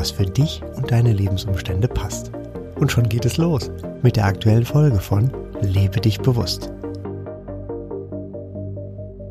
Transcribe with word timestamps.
was 0.00 0.10
für 0.10 0.24
dich 0.24 0.62
und 0.76 0.90
deine 0.90 1.12
Lebensumstände 1.12 1.86
passt. 1.86 2.32
Und 2.76 2.90
schon 2.90 3.10
geht 3.10 3.26
es 3.26 3.36
los 3.36 3.70
mit 4.02 4.16
der 4.16 4.24
aktuellen 4.24 4.64
Folge 4.64 4.98
von 4.98 5.30
Lebe 5.60 6.00
dich 6.00 6.18
bewusst. 6.20 6.72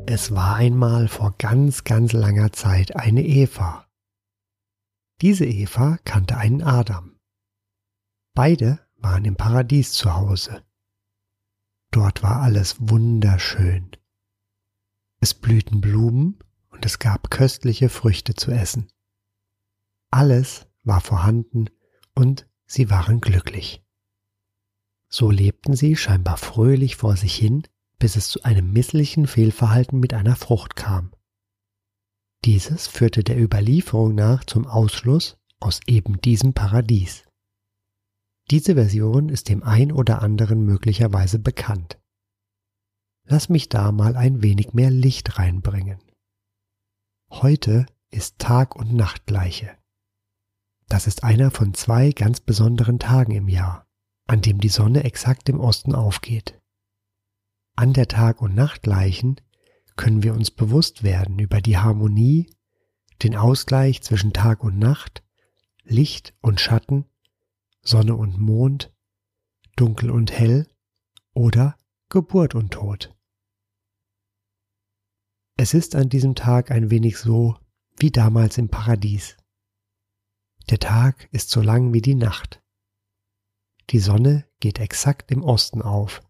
Es 0.06 0.32
war 0.32 0.54
einmal 0.54 1.08
vor 1.08 1.34
ganz, 1.38 1.82
ganz 1.82 2.12
langer 2.12 2.52
Zeit 2.52 2.94
eine 2.94 3.24
Eva. 3.26 3.88
Diese 5.20 5.44
Eva 5.44 5.98
kannte 6.04 6.36
einen 6.36 6.62
Adam. 6.62 7.18
Beide 8.36 8.78
waren 8.96 9.24
im 9.24 9.34
Paradies 9.34 9.92
zu 9.92 10.14
Hause. 10.14 10.62
Dort 11.90 12.22
war 12.22 12.42
alles 12.42 12.76
wunderschön. 12.78 13.90
Es 15.20 15.34
blühten 15.34 15.80
Blumen 15.80 16.38
und 16.70 16.86
es 16.86 17.00
gab 17.00 17.28
köstliche 17.28 17.88
Früchte 17.88 18.34
zu 18.34 18.52
essen. 18.52 18.88
Alles 20.10 20.66
war 20.82 21.00
vorhanden 21.00 21.66
und 22.14 22.48
sie 22.66 22.90
waren 22.90 23.20
glücklich. 23.20 23.84
So 25.08 25.30
lebten 25.30 25.74
sie 25.74 25.96
scheinbar 25.96 26.36
fröhlich 26.36 26.96
vor 26.96 27.16
sich 27.16 27.34
hin, 27.34 27.62
bis 27.98 28.16
es 28.16 28.28
zu 28.28 28.42
einem 28.42 28.72
misslichen 28.72 29.26
Fehlverhalten 29.26 30.00
mit 30.00 30.14
einer 30.14 30.36
Frucht 30.36 30.76
kam. 30.76 31.12
Dieses 32.44 32.86
führte 32.86 33.22
der 33.22 33.38
Überlieferung 33.38 34.14
nach 34.14 34.44
zum 34.44 34.66
Ausschluss 34.66 35.36
aus 35.58 35.80
eben 35.86 36.20
diesem 36.20 36.54
Paradies. 36.54 37.24
Diese 38.50 38.74
Version 38.74 39.28
ist 39.28 39.48
dem 39.48 39.62
ein 39.62 39.92
oder 39.92 40.22
anderen 40.22 40.64
möglicherweise 40.64 41.38
bekannt. 41.38 42.00
Lass 43.24 43.48
mich 43.48 43.68
da 43.68 43.92
mal 43.92 44.16
ein 44.16 44.42
wenig 44.42 44.72
mehr 44.72 44.90
Licht 44.90 45.38
reinbringen. 45.38 46.02
Heute 47.30 47.86
ist 48.10 48.38
Tag 48.38 48.74
und 48.74 48.92
Nacht 48.92 49.26
gleiche. 49.26 49.76
Das 50.90 51.06
ist 51.06 51.22
einer 51.22 51.52
von 51.52 51.72
zwei 51.72 52.10
ganz 52.10 52.40
besonderen 52.40 52.98
Tagen 52.98 53.30
im 53.30 53.48
Jahr, 53.48 53.86
an 54.26 54.42
dem 54.42 54.58
die 54.58 54.68
Sonne 54.68 55.04
exakt 55.04 55.48
im 55.48 55.60
Osten 55.60 55.94
aufgeht. 55.94 56.60
An 57.76 57.92
der 57.92 58.08
Tag- 58.08 58.42
und 58.42 58.56
Nachtgleichen 58.56 59.40
können 59.94 60.24
wir 60.24 60.34
uns 60.34 60.50
bewusst 60.50 61.04
werden 61.04 61.38
über 61.38 61.60
die 61.60 61.78
Harmonie, 61.78 62.52
den 63.22 63.36
Ausgleich 63.36 64.02
zwischen 64.02 64.32
Tag 64.32 64.64
und 64.64 64.80
Nacht, 64.80 65.22
Licht 65.84 66.34
und 66.40 66.60
Schatten, 66.60 67.04
Sonne 67.82 68.16
und 68.16 68.40
Mond, 68.40 68.92
Dunkel 69.76 70.10
und 70.10 70.32
Hell 70.32 70.66
oder 71.34 71.76
Geburt 72.08 72.56
und 72.56 72.72
Tod. 72.72 73.14
Es 75.56 75.72
ist 75.72 75.94
an 75.94 76.08
diesem 76.08 76.34
Tag 76.34 76.72
ein 76.72 76.90
wenig 76.90 77.16
so 77.16 77.56
wie 77.96 78.10
damals 78.10 78.58
im 78.58 78.68
Paradies. 78.68 79.36
Der 80.68 80.78
Tag 80.78 81.28
ist 81.32 81.50
so 81.50 81.60
lang 81.60 81.92
wie 81.92 82.02
die 82.02 82.14
Nacht. 82.14 82.62
Die 83.90 83.98
Sonne 83.98 84.46
geht 84.60 84.78
exakt 84.78 85.30
im 85.30 85.42
Osten 85.42 85.82
auf. 85.82 86.22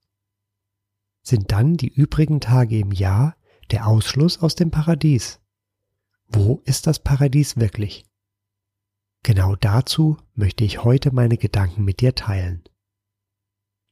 Sind 1.22 1.52
dann 1.52 1.76
die 1.76 1.92
übrigen 1.92 2.40
Tage 2.40 2.78
im 2.78 2.92
Jahr 2.92 3.36
der 3.70 3.86
Ausschluss 3.86 4.40
aus 4.40 4.54
dem 4.54 4.70
Paradies? 4.70 5.40
Wo 6.26 6.62
ist 6.64 6.86
das 6.86 7.00
Paradies 7.00 7.56
wirklich? 7.56 8.06
Genau 9.22 9.56
dazu 9.56 10.16
möchte 10.34 10.64
ich 10.64 10.82
heute 10.84 11.12
meine 11.12 11.36
Gedanken 11.36 11.84
mit 11.84 12.00
dir 12.00 12.14
teilen. 12.14 12.64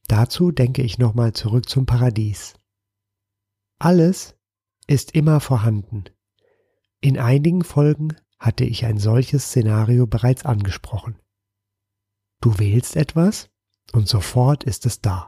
Dazu 0.07 0.51
denke 0.51 0.81
ich 0.81 0.97
nochmal 0.97 1.33
zurück 1.33 1.69
zum 1.69 1.85
Paradies. 1.85 2.55
Alles 3.77 4.35
ist 4.87 5.11
immer 5.11 5.39
vorhanden. 5.39 6.05
In 6.99 7.19
einigen 7.19 7.63
Folgen 7.63 8.15
hatte 8.39 8.63
ich 8.63 8.85
ein 8.85 8.97
solches 8.97 9.45
Szenario 9.45 10.07
bereits 10.07 10.45
angesprochen. 10.45 11.19
Du 12.41 12.57
wählst 12.57 12.95
etwas 12.95 13.49
und 13.91 14.07
sofort 14.07 14.63
ist 14.63 14.85
es 14.85 15.01
da. 15.01 15.27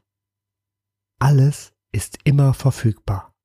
Alles 1.20 1.74
ist 1.92 2.20
immer 2.24 2.54
verfügbar. 2.54 3.36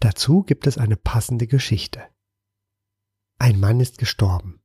Dazu 0.00 0.42
gibt 0.42 0.66
es 0.66 0.78
eine 0.78 0.96
passende 0.96 1.46
Geschichte. 1.46 2.08
Ein 3.38 3.58
Mann 3.58 3.80
ist 3.80 3.98
gestorben. 3.98 4.62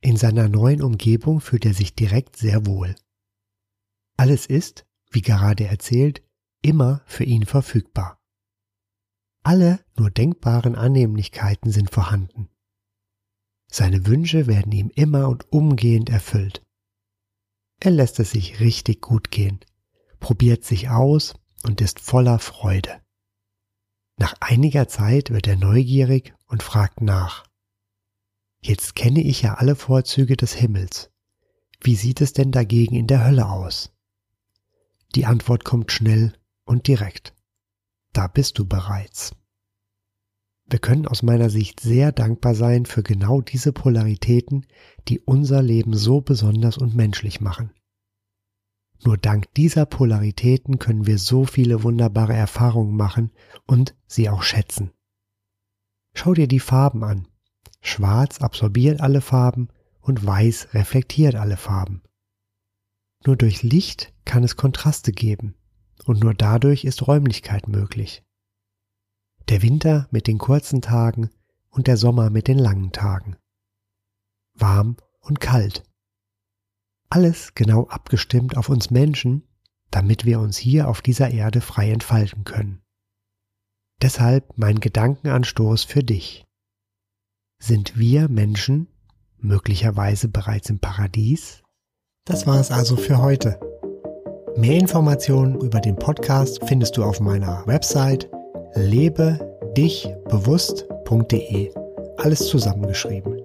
In 0.00 0.16
seiner 0.16 0.48
neuen 0.48 0.82
Umgebung 0.82 1.40
fühlt 1.40 1.64
er 1.64 1.72
sich 1.72 1.94
direkt 1.94 2.36
sehr 2.36 2.66
wohl. 2.66 2.94
Alles 4.16 4.46
ist, 4.46 4.86
wie 5.10 5.22
gerade 5.22 5.66
erzählt, 5.66 6.22
immer 6.60 7.02
für 7.06 7.24
ihn 7.24 7.46
verfügbar. 7.46 8.20
Alle 9.42 9.84
nur 9.96 10.10
denkbaren 10.10 10.74
Annehmlichkeiten 10.74 11.70
sind 11.70 11.90
vorhanden. 11.90 12.48
Seine 13.76 14.06
Wünsche 14.06 14.46
werden 14.46 14.70
ihm 14.70 14.88
immer 14.94 15.28
und 15.28 15.52
umgehend 15.52 16.08
erfüllt. 16.08 16.62
Er 17.80 17.90
lässt 17.90 18.20
es 18.20 18.30
sich 18.30 18.60
richtig 18.60 19.02
gut 19.02 19.32
gehen, 19.32 19.58
probiert 20.20 20.62
sich 20.62 20.90
aus 20.90 21.34
und 21.64 21.80
ist 21.80 21.98
voller 21.98 22.38
Freude. 22.38 23.02
Nach 24.16 24.36
einiger 24.38 24.86
Zeit 24.86 25.30
wird 25.30 25.48
er 25.48 25.56
neugierig 25.56 26.34
und 26.46 26.62
fragt 26.62 27.00
nach. 27.00 27.48
Jetzt 28.60 28.94
kenne 28.94 29.20
ich 29.20 29.42
ja 29.42 29.54
alle 29.54 29.74
Vorzüge 29.74 30.36
des 30.36 30.52
Himmels. 30.54 31.10
Wie 31.80 31.96
sieht 31.96 32.20
es 32.20 32.32
denn 32.32 32.52
dagegen 32.52 32.94
in 32.94 33.08
der 33.08 33.24
Hölle 33.24 33.48
aus? 33.48 33.92
Die 35.16 35.26
Antwort 35.26 35.64
kommt 35.64 35.90
schnell 35.90 36.38
und 36.64 36.86
direkt. 36.86 37.34
Da 38.12 38.28
bist 38.28 38.56
du 38.60 38.66
bereits. 38.66 39.32
Wir 40.74 40.80
können 40.80 41.06
aus 41.06 41.22
meiner 41.22 41.50
Sicht 41.50 41.78
sehr 41.78 42.10
dankbar 42.10 42.56
sein 42.56 42.84
für 42.84 43.04
genau 43.04 43.40
diese 43.40 43.72
Polaritäten, 43.72 44.66
die 45.06 45.20
unser 45.20 45.62
Leben 45.62 45.94
so 45.94 46.20
besonders 46.20 46.78
und 46.78 46.96
menschlich 46.96 47.40
machen. 47.40 47.70
Nur 49.04 49.16
dank 49.16 49.54
dieser 49.54 49.86
Polaritäten 49.86 50.80
können 50.80 51.06
wir 51.06 51.18
so 51.18 51.44
viele 51.44 51.84
wunderbare 51.84 52.32
Erfahrungen 52.32 52.96
machen 52.96 53.30
und 53.68 53.94
sie 54.08 54.28
auch 54.28 54.42
schätzen. 54.42 54.90
Schau 56.12 56.34
dir 56.34 56.48
die 56.48 56.58
Farben 56.58 57.04
an. 57.04 57.28
Schwarz 57.80 58.40
absorbiert 58.40 59.00
alle 59.00 59.20
Farben 59.20 59.68
und 60.00 60.26
Weiß 60.26 60.74
reflektiert 60.74 61.36
alle 61.36 61.56
Farben. 61.56 62.02
Nur 63.24 63.36
durch 63.36 63.62
Licht 63.62 64.12
kann 64.24 64.42
es 64.42 64.56
Kontraste 64.56 65.12
geben 65.12 65.54
und 66.04 66.18
nur 66.18 66.34
dadurch 66.34 66.84
ist 66.84 67.06
Räumlichkeit 67.06 67.68
möglich. 67.68 68.24
Der 69.50 69.60
Winter 69.60 70.08
mit 70.10 70.26
den 70.26 70.38
kurzen 70.38 70.80
Tagen 70.80 71.28
und 71.68 71.86
der 71.86 71.98
Sommer 71.98 72.30
mit 72.30 72.48
den 72.48 72.58
langen 72.58 72.92
Tagen. 72.92 73.36
Warm 74.54 74.96
und 75.20 75.40
kalt. 75.40 75.84
Alles 77.10 77.54
genau 77.54 77.86
abgestimmt 77.88 78.56
auf 78.56 78.70
uns 78.70 78.90
Menschen, 78.90 79.46
damit 79.90 80.24
wir 80.24 80.40
uns 80.40 80.56
hier 80.56 80.88
auf 80.88 81.02
dieser 81.02 81.30
Erde 81.30 81.60
frei 81.60 81.90
entfalten 81.90 82.44
können. 82.44 82.82
Deshalb 84.00 84.56
mein 84.56 84.80
Gedankenanstoß 84.80 85.84
für 85.84 86.02
dich. 86.02 86.44
Sind 87.60 87.98
wir 87.98 88.28
Menschen 88.28 88.88
möglicherweise 89.36 90.28
bereits 90.28 90.70
im 90.70 90.78
Paradies? 90.78 91.62
Das 92.24 92.46
war 92.46 92.58
es 92.58 92.70
also 92.70 92.96
für 92.96 93.18
heute. 93.18 93.60
Mehr 94.56 94.78
Informationen 94.78 95.60
über 95.60 95.80
den 95.80 95.96
Podcast 95.96 96.60
findest 96.66 96.96
du 96.96 97.04
auf 97.04 97.20
meiner 97.20 97.66
Website 97.66 98.30
lebedichbewusst.de. 98.74 101.70
Alles 102.16 102.46
zusammengeschrieben. 102.46 103.40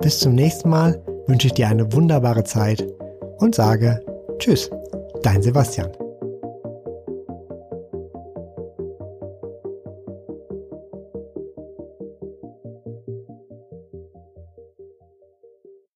Bis 0.00 0.18
zum 0.20 0.34
nächsten 0.34 0.68
Mal 0.68 1.00
wünsche 1.26 1.46
ich 1.48 1.54
dir 1.54 1.68
eine 1.68 1.90
wunderbare 1.92 2.44
Zeit 2.44 2.86
und 3.38 3.54
sage 3.54 4.02
Tschüss, 4.38 4.70
dein 5.22 5.42
Sebastian. 5.42 5.90